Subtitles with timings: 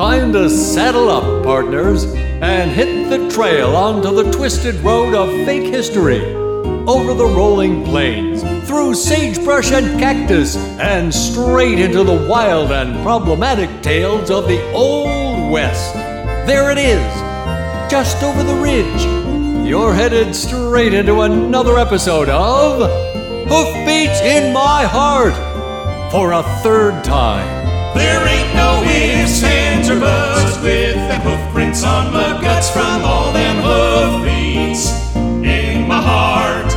[0.00, 5.70] Time to saddle up, partners, and hit the trail onto the twisted road of fake
[5.70, 6.24] history.
[6.86, 13.82] Over the rolling plains, through sagebrush and cactus, and straight into the wild and problematic
[13.82, 15.92] tales of the Old West.
[16.46, 19.68] There it is, just over the ridge.
[19.68, 22.88] You're headed straight into another episode of
[23.50, 25.34] Hoofbeats in My Heart
[26.10, 27.59] for a third time.
[28.00, 33.02] There ain't no ifs, ands, or buts with them hoof prints on my guts from
[33.04, 34.84] all them hoof beats
[35.44, 36.72] in my heart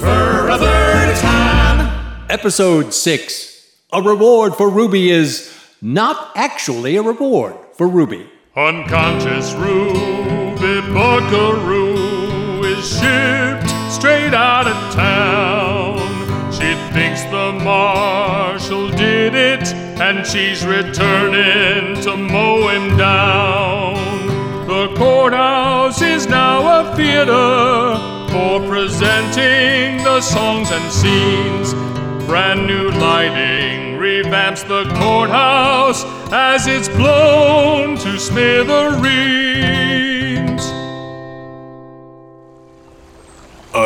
[0.00, 2.26] for a third time.
[2.28, 8.28] Episode 6 A reward for Ruby is not actually a reward for Ruby.
[8.56, 15.98] Unconscious Ruby Buckaroo is shipped straight out of town.
[16.52, 19.67] She thinks the marshal did it,
[20.00, 24.26] and she's returning to mow him down.
[24.66, 27.96] The courthouse is now a theater
[28.30, 31.74] for presenting the songs and scenes.
[32.26, 40.17] Brand new lighting revamps the courthouse as it's blown to smithereens.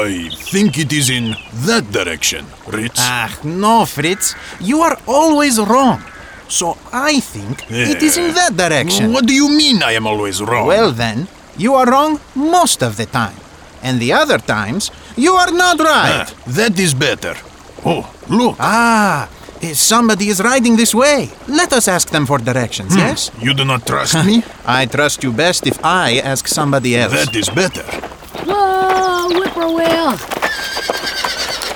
[0.05, 1.34] I think it is in
[1.67, 2.98] that direction, Fritz.
[3.00, 4.34] Ah, no, Fritz.
[4.61, 6.03] You are always wrong.
[6.48, 9.12] So I think it is in that direction.
[9.12, 10.67] What do you mean I am always wrong?
[10.67, 13.36] Well, then, you are wrong most of the time.
[13.83, 16.27] And the other times, you are not right.
[16.28, 17.34] Ah, that is better.
[17.84, 18.56] Oh, look.
[18.61, 19.28] Ah,
[19.73, 21.30] somebody is riding this way.
[21.48, 23.30] Let us ask them for directions, yes?
[23.41, 24.45] You do not trust me?
[24.67, 27.12] I trust you best if I ask somebody else.
[27.12, 27.84] that is better.
[28.44, 30.16] Whoa, whippoorwill.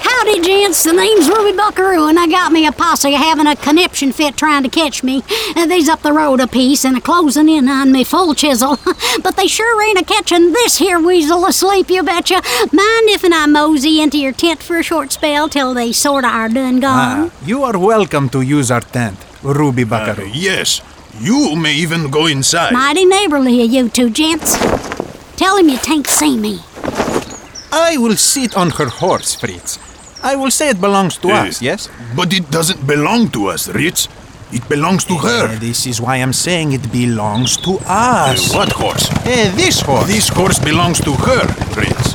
[0.09, 0.83] Howdy, gents.
[0.84, 4.62] The name's Ruby Buckaroo, and I got me a posse having a conniption fit trying
[4.64, 5.23] to catch me.
[5.55, 8.78] And they's up the road a piece and a closing in on me full chisel.
[9.23, 12.42] but they sure ain't a catching this here weasel asleep, you betcha.
[12.73, 16.29] Mind if and I mosey into your tent for a short spell till they sorta
[16.29, 17.30] are done gone?
[17.30, 20.30] Ah, you are welcome to use our tent, Ruby Uh, Buckaroo.
[20.33, 20.80] yes,
[21.20, 22.73] you may even go inside.
[22.73, 24.57] Mighty neighborly of you two gents.
[25.36, 26.61] Tell him you tan't see me.
[27.73, 29.79] I will sit on her horse, Fritz.
[30.23, 31.89] I will say it belongs to Eh, us, yes?
[32.17, 34.08] But it doesn't belong to us, Fritz.
[34.52, 35.48] It belongs to her.
[35.58, 38.55] this is why I'm saying it belongs to us.
[38.55, 39.11] Uh, what horse?
[39.27, 40.07] Eh, this horse.
[40.07, 41.45] This horse belongs to her,
[41.77, 42.14] Ritz.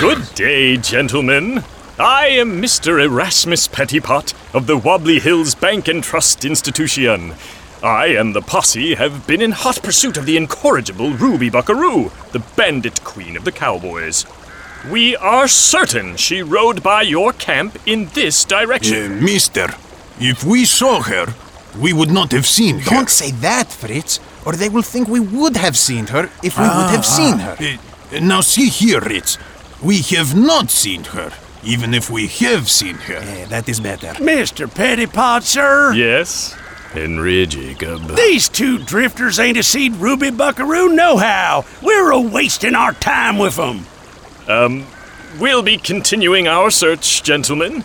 [0.00, 1.62] Good day, gentlemen.
[1.98, 3.00] I am Mr.
[3.02, 7.34] Erasmus Pettipat of the Wobbly Hills Bank and Trust Institution.
[7.82, 12.40] I and the posse have been in hot pursuit of the incorrigible Ruby Buckaroo, the
[12.56, 14.26] bandit queen of the cowboys.
[14.90, 19.24] We are certain she rode by your camp in this Uh, direction.
[19.24, 19.68] mister,
[20.20, 21.34] if we saw her,
[21.78, 22.90] we would not have seen her.
[22.90, 26.64] Don't say that, Fritz, or they will think we would have seen her if we
[26.64, 27.56] would have seen her.
[27.60, 29.38] Uh, now see here, Ritz.
[29.82, 31.30] We have not seen her,
[31.62, 33.20] even if we have seen her.
[33.48, 34.14] That is better.
[34.18, 34.66] Mr.
[34.68, 35.92] Pettipot, sir.
[35.94, 36.56] Yes,
[36.92, 38.16] Henry Jacob.
[38.16, 41.64] These two drifters ain't a seed Ruby Buckaroo nohow.
[41.82, 43.86] We're a wasting our time with them.
[44.48, 44.86] Um,
[45.38, 47.82] we'll be continuing our search, gentlemen.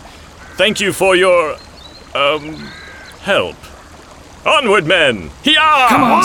[0.56, 1.56] Thank you for your,
[2.14, 2.54] um,
[3.20, 3.56] help.
[4.46, 5.30] Onward, men!
[5.42, 5.86] Hiya!
[5.88, 6.24] Come on!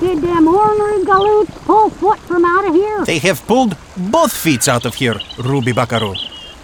[0.00, 3.04] Did them ornery galoots pull foot from out of here?
[3.04, 6.14] They have pulled both feet out of here, Ruby Buckaroo.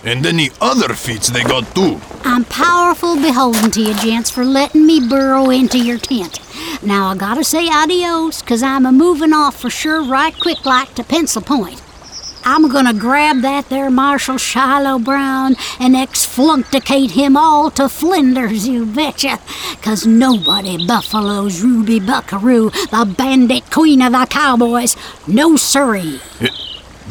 [0.05, 1.99] And any other feats they got too.
[2.25, 6.41] I'm powerful beholden to you, gents, for letting me burrow into your tent.
[6.83, 10.95] Now I gotta say adios, cause I'm a moving off for sure right quick like
[10.97, 11.81] to Pencil Point.
[12.47, 18.85] I'm gonna grab that there Marshal Shiloh Brown and exflunkticate him all to flinders, you
[18.85, 19.39] betcha.
[19.81, 24.95] Cause nobody buffaloes Ruby Buckaroo, the bandit queen of the cowboys.
[25.27, 26.21] No siree.
[26.43, 26.49] Eh,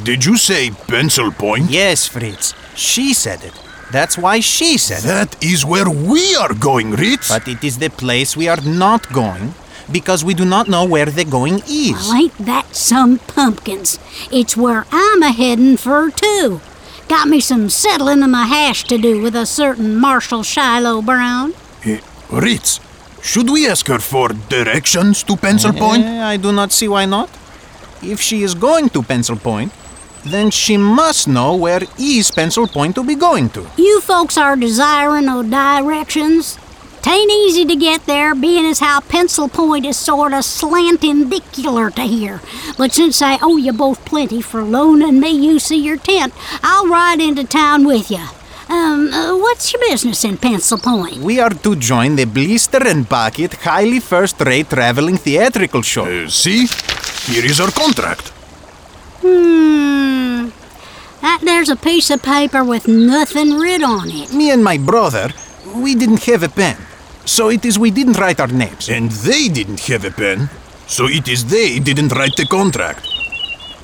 [0.03, 1.71] did you say pencil point?
[1.71, 2.53] Yes, Fritz.
[2.75, 3.53] She said it.
[3.91, 5.08] That's why she said it.
[5.08, 7.29] That is where we are going, Ritz.
[7.29, 9.53] But it is the place we are not going
[9.91, 12.08] because we do not know where the going is.
[12.08, 13.99] Well, ain't that some pumpkins?
[14.31, 16.61] It's where I'm a headin' for too.
[17.08, 21.53] Got me some settling of my hash to do with a certain Marshal Shiloh Brown.
[21.84, 21.99] Eh,
[22.31, 22.79] Ritz,
[23.22, 26.03] should we ask her for directions to pencil point?
[26.03, 27.29] Eh, I do not see why not.
[28.02, 29.72] If she is going to Pencil Point,
[30.25, 33.66] then she must know where where is Pencil Point to be going to.
[33.78, 36.58] You folks are desiring of directions.
[37.02, 42.03] Tain't easy to get there, being as how Pencil Point is sort of slantindicular to
[42.03, 42.41] here.
[42.78, 46.34] But since I owe you both plenty for loaning me use of your tent,
[46.64, 48.23] I'll ride into town with you.
[48.70, 51.17] Um, uh, what's your business in Pencil Point?
[51.17, 56.05] We are to join the Blister and Bucket highly first-rate traveling theatrical show.
[56.05, 56.67] Uh, see?
[57.25, 58.33] Here is our contract.
[59.23, 60.49] Hmm.
[61.22, 64.34] That there's a piece of paper with nothing writ on it.
[64.34, 65.29] Me and my brother,
[65.73, 66.75] we didn't have a pen.
[67.23, 68.90] So it is we didn't write our names.
[68.90, 70.49] And they didn't have a pen.
[70.87, 73.08] So it is they didn't write the contract.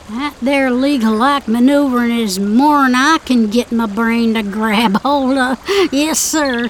[0.09, 5.37] That there legal like maneuvering is more'n I can get my brain to grab hold
[5.37, 5.57] of.
[5.93, 6.67] Yes, sir.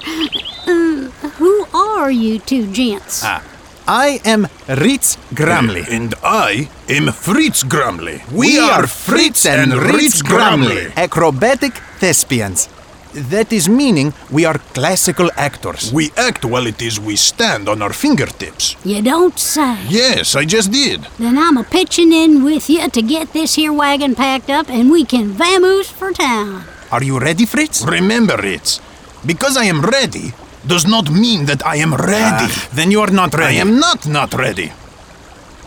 [0.66, 3.22] Uh, who are you two gents?
[3.24, 3.42] Ah,
[3.90, 5.82] I am Ritz Gramley.
[5.90, 8.22] And I am Fritz Gramley.
[8.32, 12.68] We are Fritz and Ritz Gramley, acrobatic thespians.
[13.14, 15.92] That is meaning we are classical actors.
[15.92, 18.76] We act while it is we stand on our fingertips.
[18.84, 19.76] You don't say.
[19.88, 21.08] Yes, I just did.
[21.18, 24.92] Then I'm a pitching in with you to get this here wagon packed up and
[24.92, 26.62] we can vamoose for town.
[26.92, 27.84] Are you ready, Fritz?
[27.84, 28.78] Remember, Ritz,
[29.26, 30.32] because I am ready
[30.66, 32.48] does not mean that I am ready.
[32.48, 33.56] Ah, then you are not ready.
[33.56, 34.72] I am not not ready.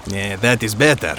[0.08, 1.16] Yeah, that is better.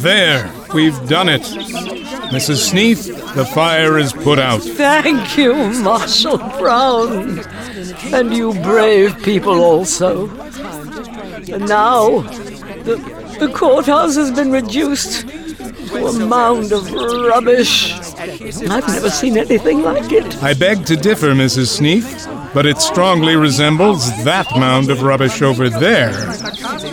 [0.00, 1.42] There, we've done it.
[2.30, 2.56] Mrs.
[2.70, 4.62] Sneath, the fire is put out.
[4.62, 7.40] Thank you, Marshal Brown.
[8.12, 10.28] And you brave people also.
[11.52, 12.20] And now,
[12.84, 12.96] the,
[13.38, 17.94] the courthouse has been reduced to a mound of rubbish.
[18.30, 20.42] I've never seen anything like it.
[20.42, 21.68] I beg to differ, Mrs.
[21.68, 26.12] Sneath, but it strongly resembles that mound of rubbish over there.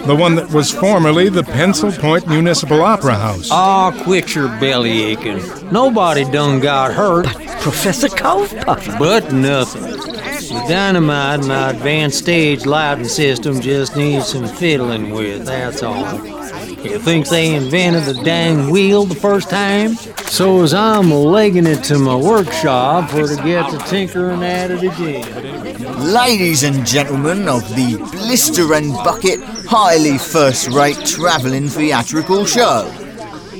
[0.05, 3.49] The one that was formerly the Pencil Point Municipal Opera House.
[3.51, 5.41] Aw, quit your belly aching.
[5.71, 7.27] Nobody done got hurt,
[7.61, 8.53] Professor Cough
[8.99, 9.83] but nothing.
[9.83, 16.40] The dynamite and our advanced stage lighting system just needs some fiddling with, that's all.
[16.83, 19.93] You think they invented the dang wheel the first time?
[20.25, 24.83] So as I'm legging it to my workshop for to get to tinkering at it
[24.83, 26.11] again.
[26.11, 32.91] Ladies and gentlemen of the Blister and Bucket highly first rate travelling theatrical show,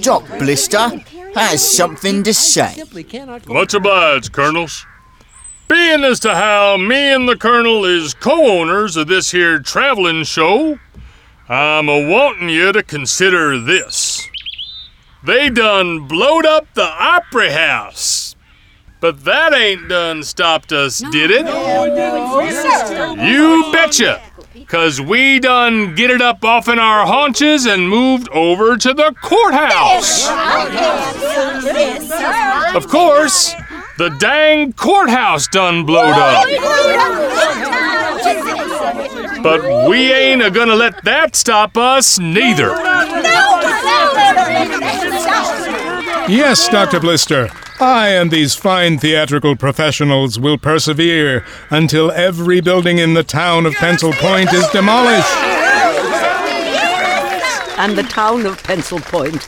[0.01, 0.89] Doc Blister
[1.35, 2.83] has something to say.
[3.47, 4.85] Much obliged, Colonels.
[5.67, 10.79] Being as to how me and the Colonel is co-owners of this here traveling show,
[11.51, 14.25] I'm a wanting you to consider this.
[15.21, 18.37] They done blowed up the Opry House.
[19.01, 21.45] But that ain't done stopped us, did it?
[23.27, 24.21] You betcha!
[24.67, 29.13] Cause we done get it up off in our haunches and moved over to the
[29.21, 30.29] courthouse.
[32.73, 33.53] Of course,
[33.97, 36.45] the dang courthouse done blowed up.
[39.43, 42.69] But we ain't a gonna let that stop us neither.
[46.27, 46.99] Yes, Dr.
[46.99, 47.49] Blister.
[47.79, 53.73] I and these fine theatrical professionals will persevere until every building in the town of
[53.73, 55.35] Pencil Point is demolished.
[57.79, 59.47] And the town of Pencil Point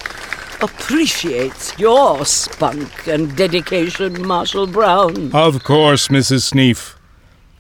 [0.64, 5.32] appreciates your spunk and dedication, Marshal Brown.
[5.32, 6.52] Of course, Mrs.
[6.52, 6.96] Sneef.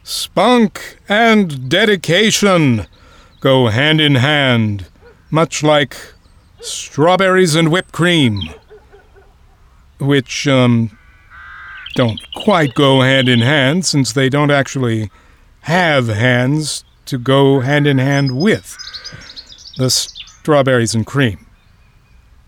[0.03, 2.87] Spunk and dedication
[3.39, 4.87] go hand in hand,
[5.31, 5.95] much like
[6.59, 8.41] strawberries and whipped cream.
[9.99, 10.97] Which, um,
[11.95, 15.09] don't quite go hand in hand since they don't actually
[15.61, 18.77] have hands to go hand in hand with
[19.77, 21.45] the strawberries and cream.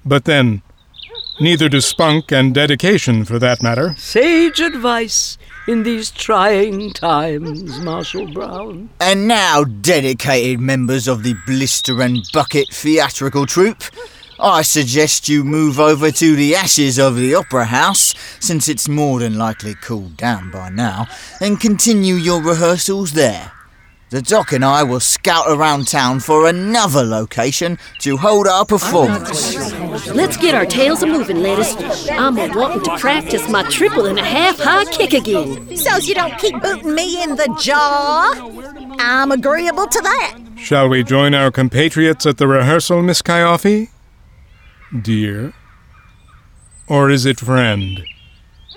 [0.06, 0.62] But then,
[1.40, 3.96] neither do spunk and dedication for that matter.
[3.98, 5.38] Sage advice
[5.68, 8.90] in these trying times, Marshal Brown.
[9.00, 13.84] And now, dedicated members of the Blister and Bucket theatrical troupe,
[14.40, 19.20] I suggest you move over to the ashes of the Opera House, since it's more
[19.20, 21.08] than likely cooled down by now,
[21.40, 23.54] and continue your rehearsals there.
[24.16, 29.58] The Doc and I will scout around town for another location to hold our performance.
[30.08, 31.76] Let's get our tails a moving, ladies.
[32.10, 35.76] I'm a wanting to practice my triple and a half high kick again.
[35.76, 38.32] So you don't keep booting me in the jaw.
[39.00, 40.38] I'm agreeable to that.
[40.56, 43.90] Shall we join our compatriots at the rehearsal, Miss Coyote?
[45.02, 45.52] Dear?
[46.88, 48.02] Or is it friend?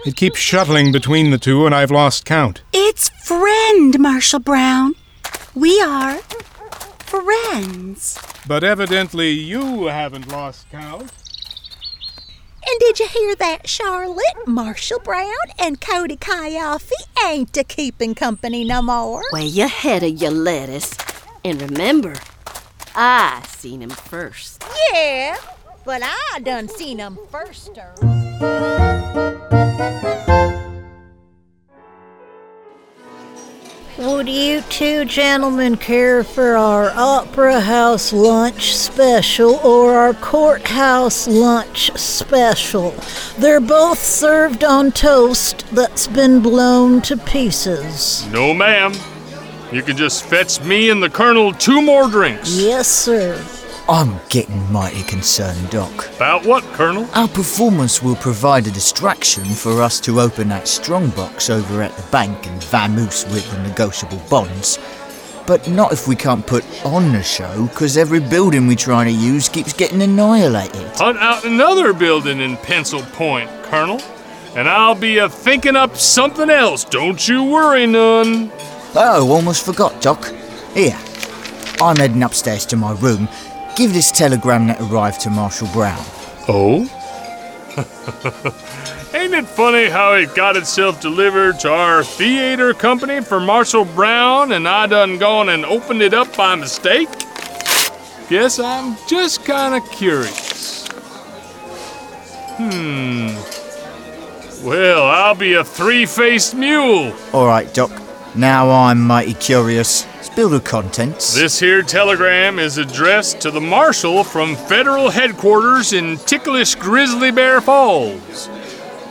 [0.05, 2.63] It keeps shuttling between the two, and I've lost count.
[2.73, 4.97] It's friend, Marshal Brown.
[5.59, 6.19] We are
[7.01, 8.17] friends.
[8.47, 11.11] But evidently you haven't lost count.
[11.11, 11.11] And
[12.65, 14.47] And did you hear that, Charlotte?
[14.47, 16.95] Marshall Brown and Cody Coyote
[17.27, 19.25] ain't a keeping company no more.
[19.33, 20.97] Way ahead of your lettuce.
[21.45, 22.15] And remember,
[22.95, 24.63] I seen him first.
[24.93, 25.39] Yeah,
[25.85, 27.99] but I done seen seen 'em firster.
[33.99, 41.91] Would you two gentlemen care for our Opera House lunch special or our courthouse lunch
[41.97, 42.95] special?
[43.39, 48.25] They're both served on toast that's been blown to pieces.
[48.29, 48.93] No, ma'am.
[49.73, 52.57] You can just fetch me and the Colonel two more drinks.
[52.57, 53.45] Yes, sir.
[53.91, 56.15] I'm getting mighty concerned, Doc.
[56.17, 57.09] About what, Colonel?
[57.15, 61.97] Our performance will provide a distraction for us to open that strong box over at
[61.97, 64.79] the bank and vamoose with the negotiable bonds.
[65.47, 69.11] But not if we can't put on the show, because every building we try to
[69.11, 70.87] use keeps getting annihilated.
[70.97, 74.03] Hunt out another building in Pencil Point, Colonel.
[74.55, 76.85] And I'll be a thinking up something else.
[76.85, 78.53] Don't you worry none.
[78.95, 80.31] Oh, almost forgot, Doc.
[80.75, 80.99] Here,
[81.81, 83.29] I'm heading upstairs to my room.
[83.79, 86.05] Give this telegram that arrived to Marshal Brown.
[86.49, 86.81] Oh?
[89.15, 94.51] Ain't it funny how it got itself delivered to our theater company for Marshall Brown
[94.51, 97.09] and I done gone and opened it up by mistake?
[98.29, 100.89] Guess I'm just kinda curious.
[102.57, 103.29] Hmm.
[104.67, 107.15] Well, I'll be a three faced mule.
[107.33, 107.93] All right, Doc.
[108.35, 110.05] Now I'm mighty curious.
[110.39, 111.35] Contents.
[111.35, 117.61] This here telegram is addressed to the marshal from federal headquarters in ticklish Grizzly Bear
[117.61, 118.49] Falls.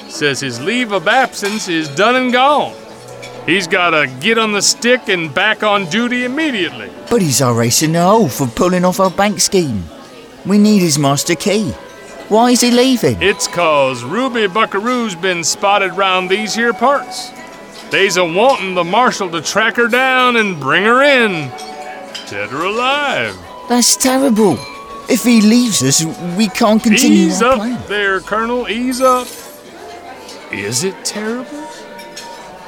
[0.07, 2.73] Says his leave of absence is done and gone.
[3.45, 6.89] He's gotta get on the stick and back on duty immediately.
[7.09, 9.83] But he's our ace in the hole for pulling off our bank scheme.
[10.45, 11.71] We need his master key.
[12.29, 13.21] Why is he leaving?
[13.21, 17.31] It's cause Ruby Buckaroo's been spotted round these here parts.
[17.89, 21.49] They's a wantin' the marshal to track her down and bring her in.
[22.29, 23.37] Dead or alive.
[23.69, 24.57] That's terrible.
[25.09, 26.03] If he leaves us,
[26.37, 27.81] we can't continue Ease our up plan.
[27.87, 28.67] there, Colonel.
[28.67, 29.27] Ease up.
[30.51, 31.65] Is it terrible?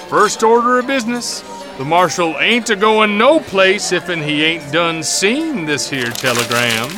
[0.08, 1.42] First order of business.
[1.78, 6.90] The marshal ain't a going no place if'n he ain't done seen this here telegram.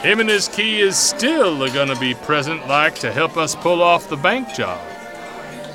[0.00, 3.82] Him and his key is still a gonna be present like to help us pull
[3.82, 4.80] off the bank job.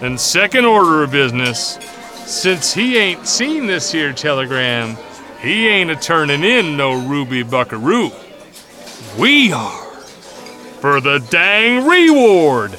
[0.02, 1.78] And second order of business,
[2.26, 4.98] since he ain't seen this here telegram,
[5.42, 8.12] he ain't a turning in no Ruby Buckaroo.
[9.18, 9.84] We are.
[10.82, 12.78] For the dang reward.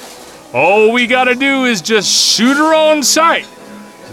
[0.53, 3.47] All we gotta do is just shoot her on sight.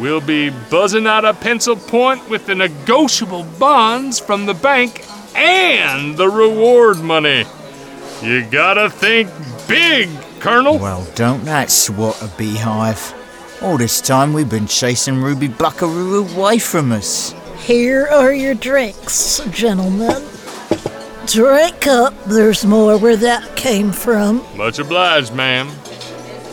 [0.00, 5.04] We'll be buzzing out of Pencil Point with the negotiable bonds from the bank
[5.34, 7.44] and the reward money.
[8.22, 9.28] You gotta think
[9.68, 10.08] big,
[10.42, 10.76] Colonel.
[10.76, 13.14] Well, don't that swat a beehive?
[13.62, 17.32] All this time we've been chasing Ruby Buckaroo away from us.
[17.58, 20.20] Here are your drinks, gentlemen.
[21.26, 24.44] Drink up, there's more where that came from.
[24.56, 25.70] Much obliged, ma'am.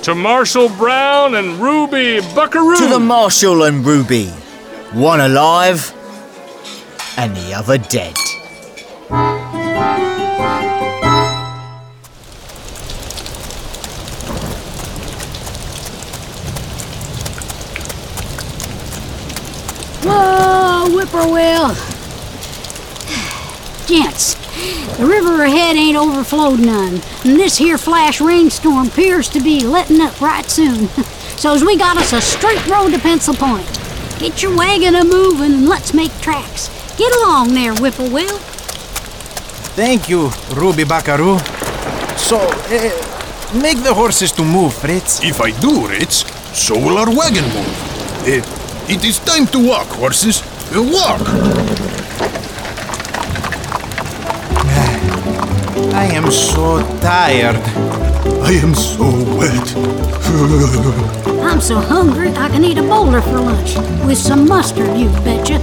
[0.03, 2.77] To Marshal Brown and Ruby Buckaroo.
[2.77, 4.27] To the Marshal and Ruby.
[4.93, 5.91] One alive
[7.17, 8.13] and the other dead.
[20.09, 21.75] Whoa, whippoorwill.
[23.87, 24.35] Gents,
[24.97, 30.01] the river ahead ain't overflowed none, and this here flash rainstorm appears to be letting
[30.01, 30.87] up right soon.
[31.37, 33.65] So's we got us a straight road to Pencil Point.
[34.19, 36.69] Get your wagon a moving and let's make tracks.
[36.97, 38.37] Get along there, whippoorwill.
[39.75, 41.39] Thank you, Ruby Buckaroo.
[42.17, 45.23] So, uh, make the horses to move, Fritz.
[45.23, 46.25] If I do, Ritz,
[46.57, 48.27] so will our wagon move.
[48.27, 48.41] Eh,
[48.89, 50.41] it is time to walk, horses.
[50.73, 51.21] Walk!
[55.93, 57.61] I am so tired.
[58.41, 59.05] I am so
[59.37, 59.75] wet.
[61.45, 65.59] I'm so hungry I can eat a boulder for lunch with some mustard, you betcha.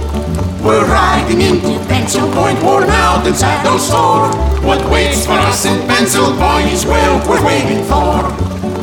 [0.63, 4.27] We're riding into Pencil Point, worn out and saddle sore.
[4.65, 8.23] What waits for us in Pencil Point is we're waiting for.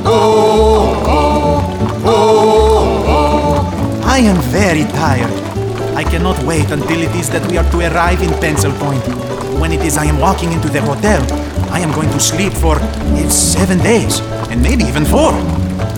[0.07, 2.74] Oh, oh, oh.
[4.15, 5.35] I am very tired.
[5.97, 9.03] I cannot wait until it is that we are to arrive in Pencil Point.
[9.59, 11.21] When it is I am walking into the hotel,
[11.75, 14.21] I am going to sleep for eh, seven days,
[14.55, 15.33] and maybe even four.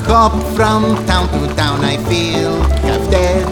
[0.08, 2.56] Hop from town to town, I feel
[2.88, 3.44] half dead.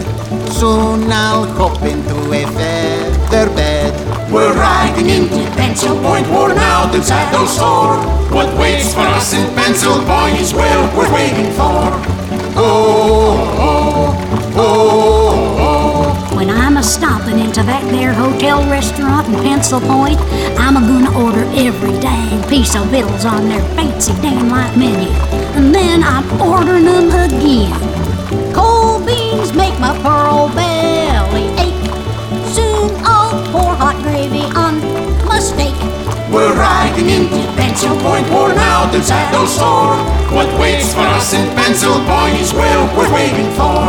[0.49, 3.93] Soon I'll hop into a feather bed.
[4.33, 8.01] We're riding into Pencil Point, worn out and saddle sore.
[8.33, 12.25] What waits for us in Pencil pencil, boys, we're waiting for.
[12.57, 13.44] Oh,
[19.55, 20.19] Pencil Point,
[20.59, 25.07] I'm a gonna order every dang piece of victuals on their fancy damn light menu.
[25.55, 27.71] And then I'm ordering them again.
[28.53, 31.87] Cold beans make my pearl belly ache.
[32.51, 34.81] Soon I'll pour hot gravy on
[35.25, 35.73] my steak.
[36.29, 39.95] We're riding into Pencil Point, worn out and saddle sore.
[40.35, 43.87] What waits for us in Pencil Boys, well worth waiting for.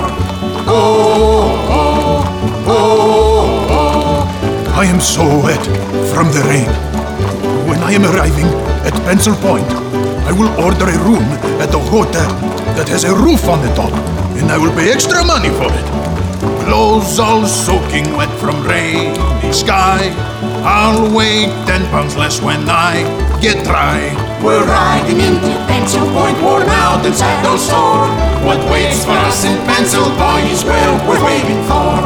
[0.71, 3.36] Oh, oh, oh, oh.
[4.77, 5.65] I am so wet
[6.13, 6.69] from the rain.
[7.65, 8.45] When I am arriving
[8.85, 9.65] at Pencil Point,
[10.29, 11.25] I will order a room
[11.65, 12.29] at the hotel
[12.77, 13.91] that has a roof on the top,
[14.37, 15.87] and I will pay extra money for it.
[16.69, 19.17] Clothes all soaking wet from rainy
[19.51, 20.13] sky.
[20.61, 23.01] I'll weigh ten pounds less when I
[23.41, 24.13] get dry.
[24.45, 28.05] We're riding into Pencil Point, worn out and saddle sore.
[28.45, 31.97] What waits for us in Pencil Boys, well worth waiting for.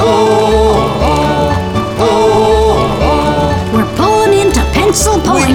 [0.00, 1.37] Oh, oh, oh.
[4.88, 5.52] Pulling into Pencil Point.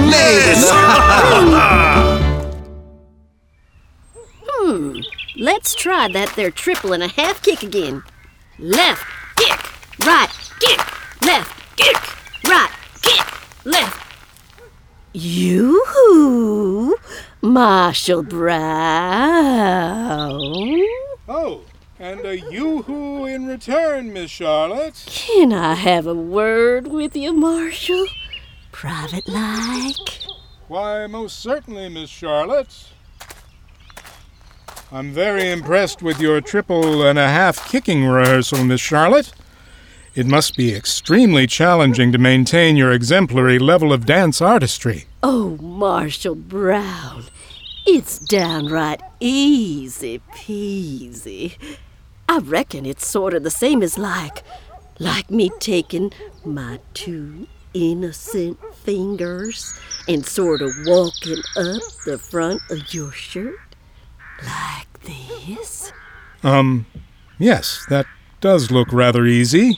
[4.46, 5.00] Hmm.
[5.36, 8.02] Let's try that there triple and a half kick again.
[8.58, 9.04] Left,
[9.36, 10.28] kick, right,
[10.60, 10.78] kick,
[11.22, 11.96] left, kick,
[12.48, 12.70] right,
[13.02, 13.26] kick,
[13.64, 14.00] left.
[15.12, 16.96] You,
[17.42, 18.80] Marshall Brown.
[21.28, 21.62] Oh,
[21.98, 25.02] and a yoo-hoo in return, Miss Charlotte.
[25.06, 28.06] Can I have a word with you, Marshall?
[28.84, 30.26] Private like.
[30.68, 32.90] Why, most certainly, Miss Charlotte.
[34.92, 39.32] I'm very impressed with your triple and a half kicking rehearsal, Miss Charlotte.
[40.14, 45.06] It must be extremely challenging to maintain your exemplary level of dance artistry.
[45.22, 47.24] Oh, Marshall Brown.
[47.86, 51.56] It's downright easy peasy.
[52.28, 54.42] I reckon it's sort of the same as like,
[54.98, 56.12] like me taking
[56.44, 59.78] my two innocent fingers
[60.08, 63.58] and sort of walking up the front of your shirt
[64.42, 65.92] like this.
[66.42, 66.86] Um,
[67.38, 68.06] yes, that
[68.40, 69.76] does look rather easy.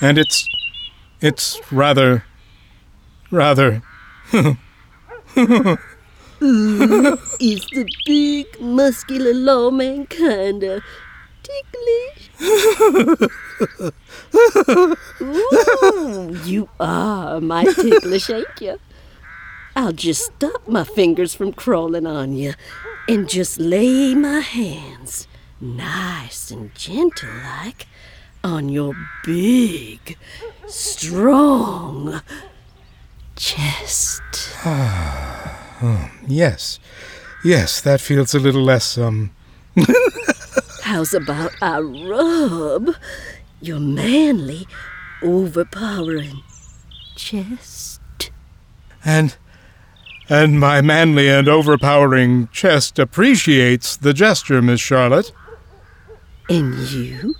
[0.00, 0.48] And it's.
[1.20, 2.24] it's rather.
[3.30, 3.82] rather.
[6.42, 10.82] Ooh, is the big, muscular lawman kinda
[11.42, 12.30] ticklish?
[15.20, 18.78] Ooh, you are my ticklish, ain't you?
[19.74, 22.54] I'll just stop my fingers from crawling on you
[23.08, 25.26] and just lay my hands,
[25.60, 27.86] nice and gentle like,
[28.44, 28.94] on your
[29.24, 30.16] big,
[30.66, 32.20] strong
[33.36, 34.22] chest.
[34.64, 36.78] Oh, yes.
[37.44, 39.32] Yes, that feels a little less, um.
[40.82, 42.94] How's about I rub
[43.62, 44.66] your manly,
[45.22, 46.42] overpowering
[47.16, 48.00] chest?
[49.04, 49.36] And.
[50.28, 55.32] and my manly and overpowering chest appreciates the gesture, Miss Charlotte.
[56.48, 57.34] And you?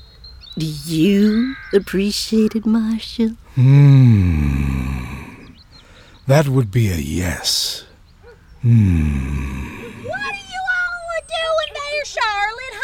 [0.58, 3.36] Do you appreciate it, Marshall?
[3.54, 5.46] Hmm.
[6.26, 7.84] That would be a yes.
[8.60, 9.80] Hmm.
[10.04, 12.76] What are you all doing there, Charlotte,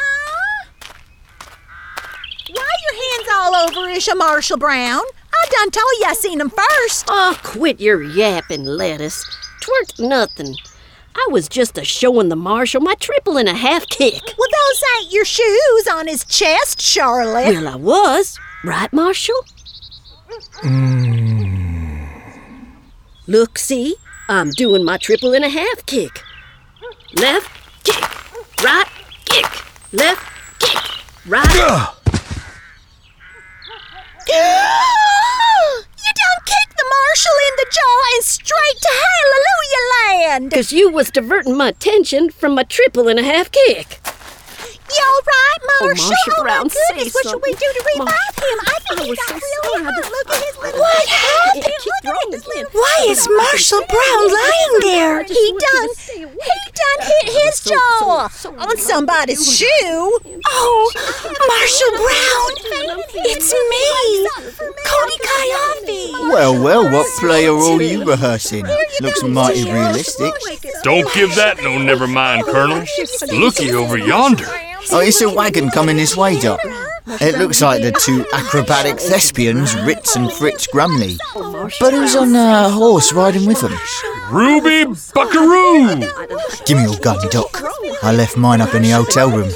[3.18, 5.00] Why hands all over Isha Marshall Brown?
[5.32, 7.06] I done told you I seen him first.
[7.08, 9.24] Oh, quit your yapping, lettuce.
[9.60, 10.54] Twerk nothing.
[11.14, 14.22] I was just a showing the marshal my triple and a half kick.
[14.38, 17.54] Well, those ain't your shoes on his chest, Charlotte.
[17.54, 18.38] Well, I was.
[18.62, 19.44] Right, Marshall?
[20.60, 22.04] Hmm.
[23.26, 23.96] Look, see?
[24.28, 26.22] I'm doing my triple and a half kick.
[27.14, 27.50] Left,
[27.84, 28.04] kick.
[28.62, 28.86] Right,
[29.24, 29.46] kick.
[29.92, 30.82] Left, kick.
[31.26, 31.94] Right.
[34.28, 34.34] you
[36.14, 38.88] done kicked the marshal in the jaw and straight to
[40.48, 44.00] Because you was diverting my attention from my triple and a half kick.
[45.18, 46.14] You all right, Oh, Marshall?
[46.38, 48.00] Oh, Brown, my goodness, what should we do to something.
[48.00, 48.58] revive him?
[48.66, 49.94] I think I he was got so real sad.
[49.94, 50.10] hurt.
[50.10, 51.18] Look at his little What head.
[51.18, 51.64] happened?
[51.64, 55.22] Look at his little Why is Marshall Brown lying there?
[55.24, 60.18] He done, he done hit his jaw on somebody's shoe.
[60.46, 60.92] Oh,
[61.46, 62.50] Marshall Brown!
[63.26, 64.28] It's me,
[64.86, 66.32] Cody Coyote.
[66.32, 68.66] Well, well, what play are all you rehearsing?
[69.00, 70.32] Looks mighty realistic.
[70.82, 72.84] Don't give that no never mind, Colonel.
[73.32, 74.46] Looky over yonder.
[74.90, 76.60] Oh, it's a wagon coming this way, Doc.
[77.20, 81.18] It looks like the two acrobatic thespians, Ritz and Fritz Grumley.
[81.80, 83.72] But who's on a horse riding with them?
[84.30, 86.00] Ruby Buckaroo!
[86.66, 87.62] Give me your gun, Doc.
[88.02, 89.50] I left mine up in the hotel room.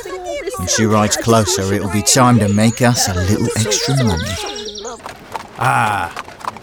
[0.59, 4.25] When she rides closer, it'll be time to make us a little extra money.
[5.59, 6.13] Ah,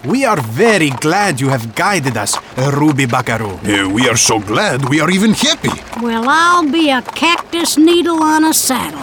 [0.06, 3.60] we are very glad you have guided us, Ruby Buckaroo.
[3.64, 5.70] Uh, we are so glad we are even happy.
[6.02, 9.00] Well, I'll be a cactus needle on a saddle.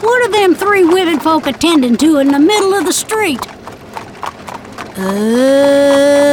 [0.00, 3.40] What are them three women folk attending to in the middle of the street?
[5.00, 6.24] Oh,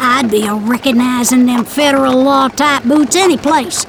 [0.00, 3.84] I'd be a recognizing them federal law type boots any place.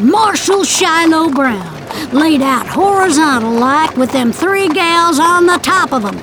[0.00, 1.74] Marshal Shiloh Brown,
[2.12, 6.16] laid out horizontal like with them three gals on the top of them.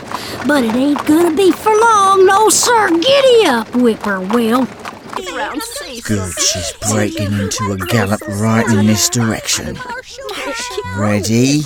[0.48, 2.90] But it ain't gonna be for long, no sir.
[2.90, 4.68] Giddy up, whippoorwill.
[6.04, 9.78] Good, she's breaking into a gallop right in this direction.
[10.96, 11.64] Ready?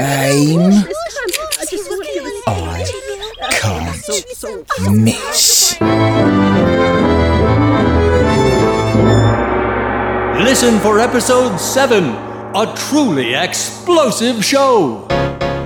[0.00, 0.84] Aim.
[2.46, 5.80] I can't miss.
[10.44, 15.06] Listen for episode 7 A truly explosive show.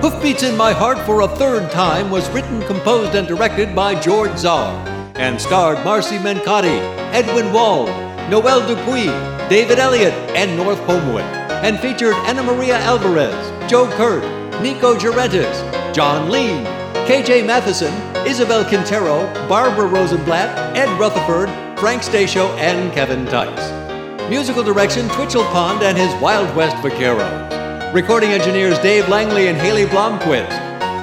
[0.01, 4.35] Hoofbeats in My Heart for a third time was written, composed, and directed by George
[4.35, 4.73] Czar
[5.13, 6.79] and starred Marcy Mencotti,
[7.13, 7.89] Edwin Wald,
[8.27, 9.05] Noel Dupuy,
[9.47, 14.23] David Elliott, and North Homewood, and featured Anna Maria Alvarez, Joe Kurt,
[14.63, 16.65] Nico Gerentis, John Lee,
[17.05, 17.93] KJ Matheson,
[18.25, 24.29] Isabel Quintero, Barbara Rosenblatt, Ed Rutherford, Frank Stasio, and Kevin Tice.
[24.31, 27.60] Musical direction Twitchell Pond and his Wild West Vaqueros.
[27.93, 30.49] Recording engineers Dave Langley and Haley Blomquist.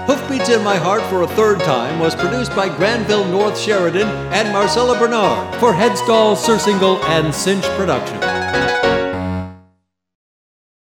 [0.06, 4.50] Hoofbeats in My Heart for a third time was produced by Granville North Sheridan and
[4.54, 8.37] Marcella Bernard for Headstall, Surcingle, and Cinch Productions.